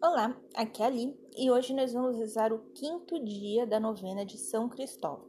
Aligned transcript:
Olá, 0.00 0.40
aqui 0.54 0.80
é 0.80 0.84
a 0.84 0.88
Ali 0.88 1.18
e 1.36 1.50
hoje 1.50 1.74
nós 1.74 1.92
vamos 1.92 2.16
rezar 2.16 2.52
o 2.52 2.70
quinto 2.70 3.18
dia 3.24 3.66
da 3.66 3.80
novena 3.80 4.24
de 4.24 4.38
São 4.38 4.68
Cristóvão. 4.68 5.28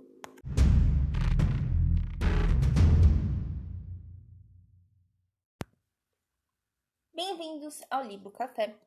Bem-vindos 7.12 7.82
ao 7.90 8.04
Libro 8.04 8.30
Café 8.30 8.80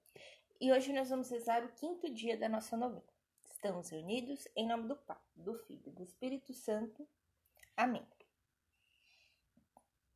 e 0.60 0.70
hoje 0.70 0.92
nós 0.92 1.10
vamos 1.10 1.28
rezar 1.28 1.64
o 1.64 1.72
quinto 1.72 2.08
dia 2.14 2.36
da 2.36 2.48
nossa 2.48 2.76
novena. 2.76 3.02
Estamos 3.44 3.90
reunidos 3.90 4.46
em 4.54 4.68
nome 4.68 4.86
do 4.86 4.94
Pai, 4.94 5.18
do 5.34 5.58
Filho 5.66 5.82
e 5.88 5.90
do 5.90 6.04
Espírito 6.04 6.54
Santo. 6.54 7.08
Amém. 7.76 8.06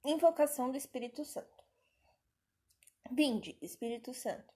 Invocação 0.05 0.71
do 0.71 0.77
Espírito 0.77 1.25
Santo. 1.25 1.65
Vinde, 3.11 3.59
Espírito 3.61 4.15
Santo 4.15 4.56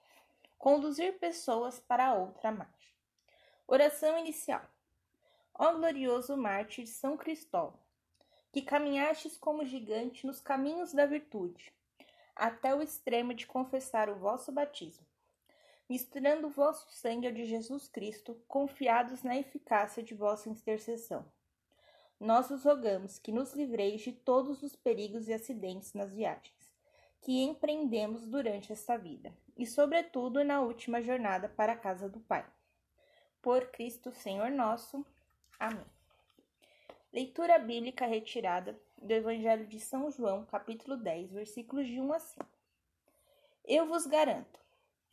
conduzir 0.61 1.17
pessoas 1.17 1.79
para 1.79 2.13
outra 2.13 2.51
margem. 2.51 2.93
Oração 3.65 4.19
inicial. 4.19 4.61
Ó 5.55 5.73
glorioso 5.73 6.37
mártir 6.37 6.85
São 6.85 7.17
Cristóvão, 7.17 7.79
que 8.53 8.61
caminhastes 8.61 9.35
como 9.35 9.65
gigante 9.65 10.27
nos 10.27 10.39
caminhos 10.39 10.93
da 10.93 11.07
virtude, 11.07 11.73
até 12.35 12.75
o 12.75 12.81
extremo 12.83 13.33
de 13.33 13.47
confessar 13.47 14.07
o 14.07 14.19
vosso 14.19 14.51
batismo, 14.51 15.03
misturando 15.89 16.45
o 16.45 16.51
vosso 16.51 16.91
sangue 16.91 17.25
ao 17.25 17.33
de 17.33 17.43
Jesus 17.45 17.87
Cristo, 17.87 18.39
confiados 18.47 19.23
na 19.23 19.35
eficácia 19.35 20.03
de 20.03 20.13
vossa 20.13 20.47
intercessão. 20.47 21.25
Nós 22.19 22.51
os 22.51 22.65
rogamos 22.65 23.17
que 23.17 23.31
nos 23.31 23.51
livreis 23.53 24.01
de 24.01 24.11
todos 24.11 24.61
os 24.61 24.75
perigos 24.75 25.27
e 25.27 25.33
acidentes 25.33 25.95
nas 25.95 26.13
viagens 26.13 26.61
que 27.21 27.43
empreendemos 27.43 28.27
durante 28.27 28.73
esta 28.73 28.97
vida 28.97 29.31
e, 29.61 29.65
sobretudo, 29.67 30.43
na 30.43 30.59
última 30.59 31.03
jornada 31.03 31.47
para 31.47 31.73
a 31.73 31.77
casa 31.77 32.09
do 32.09 32.19
Pai. 32.21 32.43
Por 33.43 33.67
Cristo 33.67 34.11
Senhor 34.11 34.49
nosso. 34.49 35.05
Amém. 35.59 35.85
Leitura 37.13 37.59
bíblica 37.59 38.07
retirada 38.07 38.75
do 38.97 39.11
Evangelho 39.11 39.67
de 39.67 39.79
São 39.79 40.09
João, 40.09 40.47
capítulo 40.47 40.97
10, 40.97 41.33
versículos 41.33 41.85
de 41.85 42.01
1 42.01 42.11
a 42.11 42.17
5. 42.17 42.45
Eu 43.63 43.85
vos 43.85 44.07
garanto: 44.07 44.59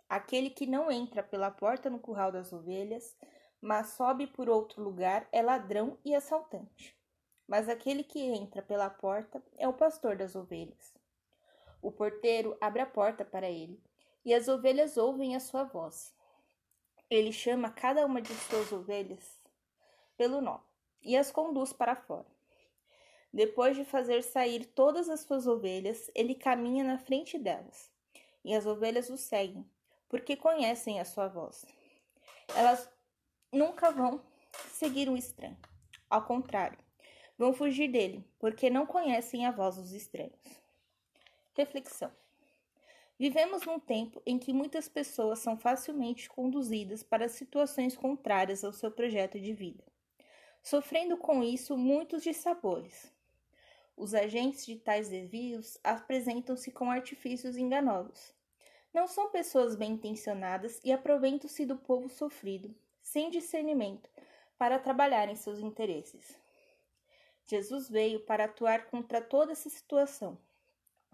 aquele 0.08 0.48
que 0.48 0.64
não 0.64 0.90
entra 0.90 1.22
pela 1.22 1.50
porta 1.50 1.90
no 1.90 1.98
curral 1.98 2.32
das 2.32 2.50
ovelhas, 2.50 3.14
mas 3.60 3.88
sobe 3.88 4.26
por 4.26 4.48
outro 4.48 4.82
lugar, 4.82 5.28
é 5.30 5.42
ladrão 5.42 5.98
e 6.02 6.14
assaltante. 6.14 6.96
Mas 7.46 7.68
aquele 7.68 8.02
que 8.02 8.20
entra 8.20 8.62
pela 8.62 8.88
porta 8.88 9.42
é 9.58 9.68
o 9.68 9.74
pastor 9.74 10.16
das 10.16 10.34
ovelhas. 10.34 10.94
O 11.82 11.92
porteiro 11.92 12.56
abre 12.62 12.80
a 12.80 12.86
porta 12.86 13.26
para 13.26 13.50
ele, 13.50 13.78
e 14.28 14.34
as 14.34 14.46
ovelhas 14.46 14.98
ouvem 14.98 15.34
a 15.34 15.40
sua 15.40 15.64
voz. 15.64 16.14
Ele 17.08 17.32
chama 17.32 17.70
cada 17.70 18.04
uma 18.04 18.20
de 18.20 18.34
suas 18.34 18.70
ovelhas 18.70 19.40
pelo 20.18 20.42
nome 20.42 20.60
e 21.00 21.16
as 21.16 21.30
conduz 21.30 21.72
para 21.72 21.96
fora. 21.96 22.26
Depois 23.32 23.74
de 23.74 23.86
fazer 23.86 24.22
sair 24.22 24.66
todas 24.66 25.08
as 25.08 25.20
suas 25.20 25.46
ovelhas, 25.46 26.10
ele 26.14 26.34
caminha 26.34 26.84
na 26.84 26.98
frente 26.98 27.38
delas, 27.38 27.90
e 28.44 28.54
as 28.54 28.66
ovelhas 28.66 29.08
o 29.08 29.16
seguem, 29.16 29.64
porque 30.10 30.36
conhecem 30.36 31.00
a 31.00 31.06
sua 31.06 31.28
voz. 31.28 31.64
Elas 32.54 32.86
nunca 33.50 33.90
vão 33.90 34.22
seguir 34.72 35.08
um 35.08 35.16
estranho. 35.16 35.56
Ao 36.10 36.26
contrário, 36.26 36.78
vão 37.38 37.54
fugir 37.54 37.88
dele, 37.88 38.22
porque 38.38 38.68
não 38.68 38.84
conhecem 38.84 39.46
a 39.46 39.50
voz 39.50 39.76
dos 39.76 39.92
estranhos. 39.92 40.38
Reflexão. 41.54 42.12
Vivemos 43.18 43.66
num 43.66 43.80
tempo 43.80 44.22
em 44.24 44.38
que 44.38 44.52
muitas 44.52 44.88
pessoas 44.88 45.40
são 45.40 45.58
facilmente 45.58 46.28
conduzidas 46.28 47.02
para 47.02 47.28
situações 47.28 47.96
contrárias 47.96 48.62
ao 48.62 48.72
seu 48.72 48.92
projeto 48.92 49.40
de 49.40 49.52
vida, 49.52 49.84
sofrendo 50.62 51.16
com 51.16 51.42
isso 51.42 51.76
muitos 51.76 52.22
dissabores. 52.22 53.12
Os 53.96 54.14
agentes 54.14 54.64
de 54.64 54.76
tais 54.76 55.08
desvios 55.08 55.76
apresentam-se 55.82 56.70
com 56.70 56.88
artifícios 56.88 57.56
enganosos. 57.56 58.32
Não 58.94 59.08
são 59.08 59.30
pessoas 59.30 59.74
bem 59.74 59.94
intencionadas 59.94 60.80
e 60.84 60.92
aproveitam-se 60.92 61.66
do 61.66 61.76
povo 61.76 62.08
sofrido, 62.08 62.72
sem 63.02 63.30
discernimento, 63.30 64.08
para 64.56 64.78
trabalhar 64.78 65.28
em 65.28 65.34
seus 65.34 65.58
interesses. 65.58 66.38
Jesus 67.44 67.88
veio 67.88 68.20
para 68.20 68.44
atuar 68.44 68.86
contra 68.86 69.20
toda 69.20 69.50
essa 69.50 69.68
situação 69.68 70.38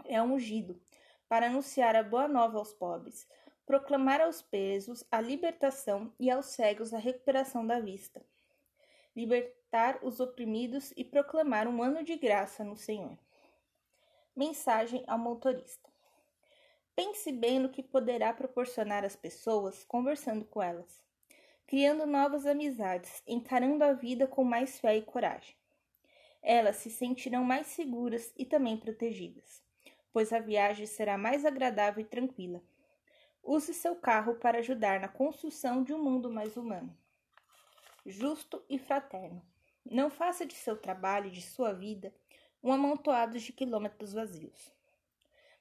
é 0.04 0.20
ungido 0.22 0.78
para 1.34 1.48
anunciar 1.48 1.96
a 1.96 2.02
boa 2.04 2.28
nova 2.28 2.58
aos 2.58 2.72
pobres, 2.72 3.26
proclamar 3.66 4.20
aos 4.20 4.40
presos 4.40 5.02
a 5.10 5.20
libertação 5.20 6.14
e 6.16 6.30
aos 6.30 6.46
cegos 6.46 6.94
a 6.94 6.98
recuperação 6.98 7.66
da 7.66 7.80
vista, 7.80 8.24
libertar 9.16 9.98
os 10.04 10.20
oprimidos 10.20 10.94
e 10.96 11.02
proclamar 11.02 11.66
um 11.66 11.82
ano 11.82 12.04
de 12.04 12.14
graça 12.14 12.62
no 12.62 12.76
Senhor. 12.76 13.18
Mensagem 14.36 15.02
ao 15.08 15.18
motorista. 15.18 15.90
Pense 16.94 17.32
bem 17.32 17.58
no 17.58 17.68
que 17.68 17.82
poderá 17.82 18.32
proporcionar 18.32 19.04
às 19.04 19.16
pessoas 19.16 19.82
conversando 19.82 20.44
com 20.44 20.62
elas, 20.62 21.02
criando 21.66 22.06
novas 22.06 22.46
amizades, 22.46 23.24
encarando 23.26 23.82
a 23.82 23.92
vida 23.92 24.28
com 24.28 24.44
mais 24.44 24.78
fé 24.78 24.96
e 24.98 25.02
coragem. 25.02 25.56
Elas 26.40 26.76
se 26.76 26.90
sentirão 26.90 27.42
mais 27.42 27.66
seguras 27.66 28.32
e 28.36 28.46
também 28.46 28.76
protegidas 28.76 29.63
pois 30.14 30.32
a 30.32 30.38
viagem 30.38 30.86
será 30.86 31.18
mais 31.18 31.44
agradável 31.44 32.00
e 32.00 32.06
tranquila. 32.06 32.62
Use 33.42 33.74
seu 33.74 33.96
carro 33.96 34.36
para 34.36 34.58
ajudar 34.58 35.00
na 35.00 35.08
construção 35.08 35.82
de 35.82 35.92
um 35.92 36.00
mundo 36.00 36.30
mais 36.30 36.56
humano, 36.56 36.96
justo 38.06 38.64
e 38.70 38.78
fraterno. 38.78 39.44
Não 39.84 40.08
faça 40.08 40.46
de 40.46 40.54
seu 40.54 40.76
trabalho 40.76 41.26
e 41.26 41.32
de 41.32 41.42
sua 41.42 41.72
vida 41.72 42.14
um 42.62 42.72
amontoado 42.72 43.40
de 43.40 43.52
quilômetros 43.52 44.12
vazios. 44.12 44.72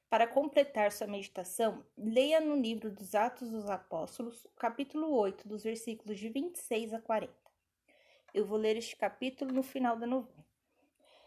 Para 0.07 0.27
completar 0.27 0.91
sua 0.91 1.07
meditação, 1.07 1.83
leia 1.97 2.39
no 2.39 2.55
livro 2.55 2.91
dos 2.91 3.15
Atos 3.15 3.49
dos 3.49 3.67
Apóstolos, 3.67 4.45
capítulo 4.59 5.15
8, 5.15 5.47
dos 5.47 5.63
versículos 5.63 6.19
de 6.19 6.29
26 6.29 6.93
a 6.93 7.01
40. 7.01 7.33
Eu 8.31 8.45
vou 8.45 8.59
ler 8.59 8.77
este 8.77 8.95
capítulo 8.95 9.51
no 9.51 9.63
final 9.63 9.97
da 9.97 10.05
novena. 10.05 10.45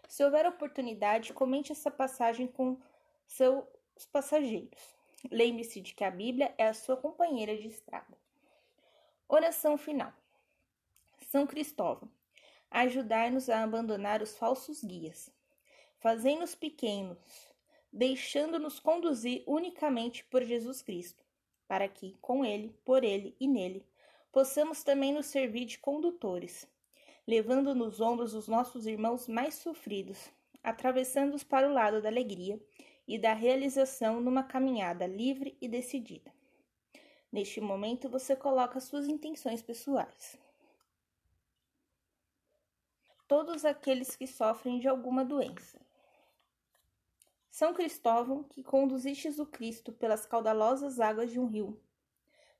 Se 0.07 0.25
houver 0.25 0.47
oportunidade, 0.47 1.33
comente 1.33 1.73
essa 1.73 1.91
passagem 1.91 2.47
com 2.47 2.79
seus 3.27 3.65
passageiros. 4.13 4.97
Lembre-se 5.31 5.81
de 5.81 5.95
que 5.95 6.05
a 6.05 6.11
Bíblia 6.11 6.55
é 6.57 6.69
a 6.69 6.75
sua 6.75 6.97
companheira 6.97 7.57
de 7.57 7.69
estrada. 7.69 8.17
Oração 9.29 9.77
final. 9.77 10.13
São 11.31 11.47
Cristóvão, 11.47 12.09
ajudai-nos 12.71 13.49
a 13.49 13.63
abandonar 13.63 14.23
os 14.23 14.37
falsos 14.37 14.85
guias. 14.85 15.31
Fazei-nos 15.99 16.55
pequenos, 16.55 17.19
deixando-nos 17.93 18.79
conduzir 18.79 19.43
unicamente 19.47 20.25
por 20.25 20.45
Jesus 20.45 20.83
Cristo, 20.83 21.25
para 21.67 21.89
que, 21.89 22.17
com 22.21 22.45
Ele, 22.45 22.73
por 22.85 23.03
Ele 23.03 23.35
e 23.41 23.49
nele, 23.49 23.85
possamos 24.31 24.85
também 24.85 25.13
nos 25.13 25.27
servir 25.27 25.65
de 25.65 25.79
condutores, 25.79 26.69
levando 27.27 27.75
nos 27.75 28.01
ombros 28.01 28.35
os 28.35 28.47
nossos 28.47 28.87
irmãos 28.87 29.27
mais 29.27 29.55
sofridos, 29.55 30.31
atravessando-os 30.63 31.43
para 31.43 31.69
o 31.69 31.73
lado 31.73 32.01
da 32.01 32.09
alegria 32.09 32.61
e 33.07 33.19
da 33.19 33.33
realização 33.33 34.21
numa 34.21 34.43
caminhada 34.43 35.07
livre 35.07 35.57
e 35.61 35.69
decidida. 35.69 36.33
Neste 37.31 37.61
momento, 37.61 38.09
você 38.09 38.35
coloca 38.35 38.81
suas 38.81 39.07
intenções 39.07 39.63
pessoais. 39.63 40.39
Todos 43.29 43.65
aqueles 43.65 44.17
que 44.17 44.27
sofrem 44.27 44.79
de 44.79 44.89
alguma 44.89 45.25
doença. 45.25 45.81
São 47.51 47.73
Cristóvão, 47.73 48.43
que 48.45 48.63
conduzistes 48.63 49.39
o 49.39 49.47
Cristo 49.47 49.93
pelas 49.93 50.27
caudalosas 50.27 51.01
águas 51.01 51.31
de 51.31 51.41
um 51.41 51.47
rio, 51.47 51.81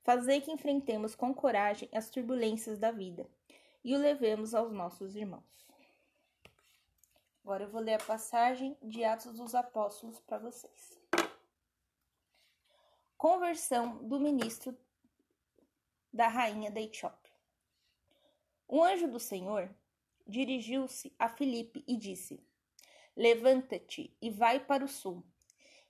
fazei 0.01 0.41
que 0.41 0.51
enfrentemos 0.51 1.15
com 1.15 1.33
coragem 1.33 1.87
as 1.93 2.09
turbulências 2.09 2.79
da 2.79 2.91
vida 2.91 3.29
e 3.83 3.95
o 3.95 3.99
levemos 3.99 4.53
aos 4.53 4.71
nossos 4.71 5.15
irmãos. 5.15 5.67
Agora 7.47 7.63
eu 7.63 7.69
vou 7.69 7.79
ler 7.79 7.93
a 7.93 8.05
passagem 8.05 8.75
de 8.83 9.05
Atos 9.05 9.37
dos 9.37 9.55
Apóstolos 9.55 10.19
para 10.19 10.37
vocês. 10.37 10.99
Conversão 13.17 14.05
do 14.05 14.19
ministro 14.19 14.77
da 16.11 16.27
rainha 16.27 16.69
da 16.69 16.81
Etiópia. 16.81 17.31
O 18.67 18.83
anjo 18.83 19.07
do 19.07 19.17
Senhor 19.17 19.73
dirigiu-se 20.27 21.15
a 21.17 21.29
Filipe 21.29 21.85
e 21.87 21.95
disse: 21.95 22.45
Levanta-te 23.15 24.13
e 24.21 24.29
vai 24.29 24.59
para 24.59 24.83
o 24.83 24.89
sul, 24.89 25.23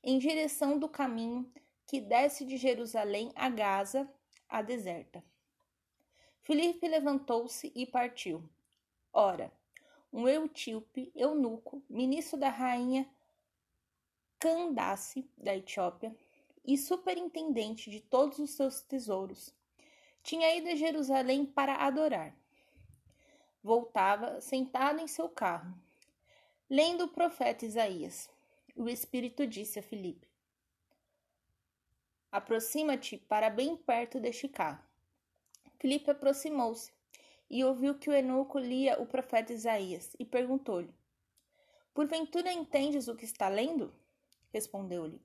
em 0.03 0.19
direção 0.19 0.77
do 0.77 0.87
caminho 0.87 1.51
que 1.87 1.99
desce 1.99 2.45
de 2.45 2.55
Jerusalém 2.55 3.31
a 3.35 3.49
Gaza, 3.49 4.07
a 4.47 4.61
deserta. 4.61 5.25
Filipe 6.43 6.87
levantou-se 6.87 7.71
e 7.73 7.87
partiu. 7.87 8.47
Ora, 9.11 9.51
um 10.17 10.27
eutíope, 10.27 11.11
eunuco, 11.15 11.83
ministro 11.87 12.39
da 12.39 12.49
rainha 12.49 13.07
Candace 14.39 15.29
da 15.37 15.55
Etiópia 15.55 16.17
e 16.65 16.75
superintendente 16.75 17.91
de 17.91 18.01
todos 18.01 18.39
os 18.39 18.49
seus 18.49 18.81
tesouros, 18.81 19.53
tinha 20.23 20.55
ido 20.55 20.69
a 20.69 20.75
Jerusalém 20.75 21.45
para 21.45 21.75
adorar. 21.75 22.35
Voltava 23.61 24.41
sentado 24.41 24.99
em 24.99 25.07
seu 25.07 25.29
carro, 25.29 25.71
lendo 26.67 27.03
o 27.03 27.09
profeta 27.09 27.63
Isaías. 27.63 28.27
O 28.75 28.89
Espírito 28.89 29.45
disse 29.45 29.77
a 29.77 29.83
Filipe: 29.83 30.27
Aproxima-te 32.31 33.17
para 33.17 33.51
bem 33.51 33.77
perto 33.77 34.19
deste 34.19 34.47
carro. 34.47 34.83
Filipe 35.77 36.09
aproximou-se 36.09 36.96
e 37.49 37.63
ouviu 37.63 37.95
que 37.95 38.09
o 38.09 38.13
eunuco 38.13 38.59
lia 38.59 39.01
o 39.01 39.05
profeta 39.05 39.53
Isaías 39.53 40.15
e 40.19 40.25
perguntou-lhe: 40.25 40.93
Porventura 41.93 42.51
entendes 42.51 43.07
o 43.07 43.15
que 43.15 43.25
está 43.25 43.47
lendo? 43.47 43.93
Respondeu-lhe: 44.53 45.21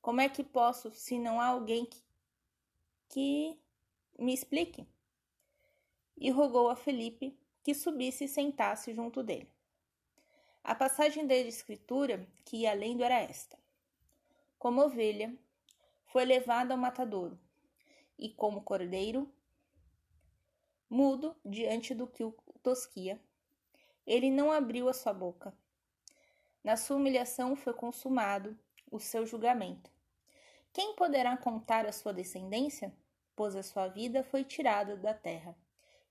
Como 0.00 0.20
é 0.20 0.28
que 0.28 0.42
posso, 0.42 0.90
se 0.90 1.18
não 1.18 1.40
há 1.40 1.46
alguém 1.46 1.84
que, 1.86 2.02
que 3.08 3.58
me 4.18 4.32
explique? 4.32 4.86
E 6.16 6.30
rogou 6.30 6.68
a 6.68 6.76
Felipe 6.76 7.38
que 7.62 7.74
subisse 7.74 8.24
e 8.24 8.28
sentasse 8.28 8.94
junto 8.94 9.22
dele. 9.22 9.48
A 10.62 10.74
passagem 10.74 11.26
da 11.26 11.34
escritura 11.34 12.26
que 12.44 12.58
ia 12.58 12.72
lendo 12.74 13.02
era 13.02 13.20
esta: 13.20 13.58
Como 14.58 14.82
ovelha, 14.82 15.34
foi 16.06 16.24
levado 16.24 16.72
ao 16.72 16.78
matadouro, 16.78 17.38
e 18.18 18.28
como 18.30 18.62
cordeiro, 18.62 19.30
mudo 20.90 21.36
diante 21.44 21.94
do 21.94 22.06
que 22.06 22.24
o 22.24 22.34
tosquia, 22.62 23.20
ele 24.04 24.30
não 24.30 24.50
abriu 24.50 24.88
a 24.88 24.92
sua 24.92 25.14
boca. 25.14 25.54
Na 26.64 26.76
sua 26.76 26.96
humilhação 26.96 27.54
foi 27.54 27.72
consumado 27.72 28.58
o 28.90 28.98
seu 28.98 29.24
julgamento. 29.24 29.90
Quem 30.72 30.94
poderá 30.96 31.36
contar 31.36 31.86
a 31.86 31.92
sua 31.92 32.12
descendência? 32.12 32.92
Pois 33.36 33.54
a 33.54 33.62
sua 33.62 33.86
vida 33.86 34.24
foi 34.24 34.44
tirada 34.44 34.96
da 34.96 35.14
terra. 35.14 35.56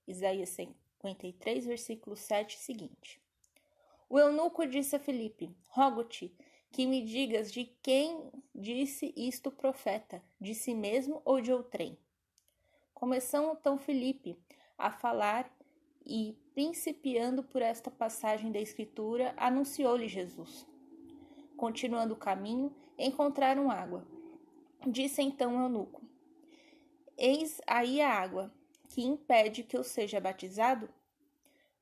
Isaías 0.08 0.48
53, 0.48 1.66
versículo 1.66 2.16
7 2.16 2.58
seguinte. 2.58 3.20
O 4.08 4.18
eunuco 4.18 4.66
disse 4.66 4.96
a 4.96 4.98
Filipe: 4.98 5.54
Rogo-te 5.66 6.34
que 6.72 6.86
me 6.86 7.02
digas 7.02 7.52
de 7.52 7.64
quem 7.82 8.30
disse 8.54 9.12
isto 9.16 9.48
o 9.48 9.52
profeta, 9.52 10.22
de 10.40 10.54
si 10.54 10.74
mesmo 10.74 11.20
ou 11.24 11.40
de 11.40 11.52
outrem. 11.52 11.96
Começou 12.92 13.52
então 13.52 13.78
Filipe 13.78 14.36
a 14.80 14.90
falar 14.90 15.50
e, 16.04 16.36
principiando 16.54 17.42
por 17.42 17.62
esta 17.62 17.90
passagem 17.90 18.50
da 18.50 18.58
Escritura, 18.58 19.34
anunciou-lhe 19.36 20.08
Jesus. 20.08 20.66
Continuando 21.56 22.14
o 22.14 22.18
caminho, 22.18 22.74
encontraram 22.98 23.70
água. 23.70 24.06
Disse 24.86 25.22
então 25.22 25.56
o 25.56 25.60
eunuco: 25.62 26.02
Eis 27.16 27.60
aí 27.66 28.00
a 28.00 28.08
água, 28.08 28.52
que 28.88 29.02
impede 29.02 29.62
que 29.62 29.76
eu 29.76 29.84
seja 29.84 30.20
batizado? 30.20 30.88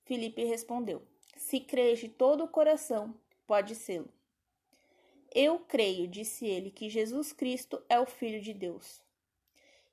Filipe 0.04 0.44
respondeu: 0.44 1.02
Se 1.36 1.60
crês 1.60 2.00
de 2.00 2.08
todo 2.08 2.44
o 2.44 2.48
coração, 2.48 3.14
pode 3.46 3.74
sê-lo. 3.74 4.12
Eu 5.34 5.58
creio, 5.58 6.08
disse 6.08 6.46
ele, 6.46 6.70
que 6.70 6.88
Jesus 6.88 7.32
Cristo 7.32 7.82
é 7.88 8.00
o 8.00 8.06
Filho 8.06 8.40
de 8.40 8.54
Deus. 8.54 9.02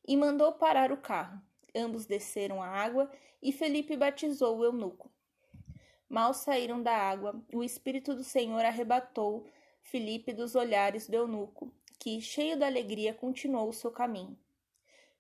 E 0.08 0.16
mandou 0.16 0.54
parar 0.54 0.92
o 0.92 0.98
carro. 0.98 1.42
Ambos 1.76 2.06
desceram 2.06 2.62
a 2.62 2.68
água 2.68 3.12
e 3.42 3.52
Felipe 3.52 3.98
batizou 3.98 4.58
o 4.58 4.64
eunuco. 4.64 5.12
Mal 6.08 6.34
saíram 6.34 6.82
da 6.82 6.96
água, 6.96 7.44
o 7.54 7.64
Espírito 7.64 8.16
do 8.16 8.24
Senhor 8.24 8.64
arrebatou 8.64 9.46
Felipe 9.82 10.32
dos 10.32 10.56
olhares 10.56 11.08
do 11.08 11.16
eunuco, 11.16 11.72
que, 12.00 12.22
cheio 12.22 12.56
de 12.56 12.64
alegria, 12.64 13.14
continuou 13.14 13.70
o 13.70 13.74
seu 13.74 13.92
caminho. 13.92 14.38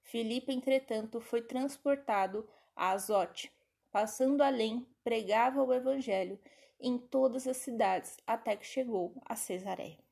Felipe, 0.01 0.53
entretanto, 0.53 1.19
foi 1.19 1.41
transportado 1.41 2.47
a 2.75 2.91
Azote. 2.91 3.51
Passando 3.91 4.41
além, 4.41 4.87
pregava 5.03 5.63
o 5.63 5.73
evangelho 5.73 6.39
em 6.79 6.97
todas 6.97 7.47
as 7.47 7.57
cidades, 7.57 8.17
até 8.25 8.55
que 8.55 8.65
chegou 8.65 9.13
a 9.25 9.35
Cesareia. 9.35 10.04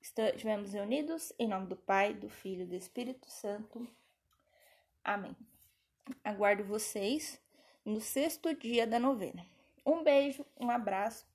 Estivemos 0.00 0.72
reunidos 0.72 1.32
em 1.38 1.46
nome 1.46 1.66
do 1.66 1.76
Pai, 1.76 2.14
do 2.14 2.28
Filho 2.28 2.62
e 2.62 2.66
do 2.66 2.74
Espírito 2.74 3.30
Santo. 3.30 3.86
Amém. 5.04 5.36
Aguardo 6.24 6.64
vocês 6.64 7.40
no 7.84 8.00
sexto 8.00 8.54
dia 8.54 8.86
da 8.86 8.98
novena. 8.98 9.46
Um 9.84 10.02
beijo, 10.02 10.44
um 10.58 10.70
abraço, 10.70 11.26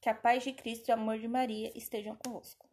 que 0.00 0.08
a 0.08 0.14
paz 0.14 0.42
de 0.42 0.52
Cristo 0.52 0.88
e 0.88 0.90
o 0.90 0.94
amor 0.94 1.18
de 1.18 1.28
Maria 1.28 1.72
estejam 1.74 2.16
convosco. 2.16 2.67